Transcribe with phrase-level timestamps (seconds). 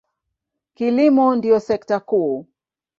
[0.75, 2.45] Kilimo ndiyo sekta kuu.